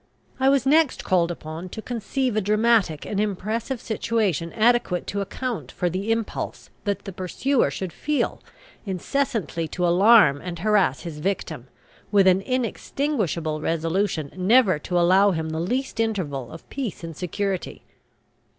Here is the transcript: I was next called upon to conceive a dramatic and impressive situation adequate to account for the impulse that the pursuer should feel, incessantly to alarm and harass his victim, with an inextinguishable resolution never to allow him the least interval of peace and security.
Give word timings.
I 0.39 0.49
was 0.49 0.65
next 0.65 1.03
called 1.03 1.29
upon 1.29 1.69
to 1.69 1.79
conceive 1.83 2.35
a 2.35 2.41
dramatic 2.41 3.05
and 3.05 3.19
impressive 3.19 3.79
situation 3.79 4.51
adequate 4.53 5.05
to 5.05 5.21
account 5.21 5.71
for 5.71 5.91
the 5.91 6.11
impulse 6.11 6.71
that 6.85 7.05
the 7.05 7.13
pursuer 7.13 7.69
should 7.69 7.93
feel, 7.93 8.41
incessantly 8.83 9.67
to 9.67 9.85
alarm 9.85 10.41
and 10.41 10.57
harass 10.57 11.01
his 11.01 11.19
victim, 11.19 11.67
with 12.11 12.25
an 12.25 12.41
inextinguishable 12.41 13.61
resolution 13.61 14.31
never 14.35 14.79
to 14.79 14.99
allow 14.99 15.29
him 15.33 15.49
the 15.51 15.59
least 15.59 15.99
interval 15.99 16.51
of 16.51 16.67
peace 16.71 17.03
and 17.03 17.15
security. 17.15 17.83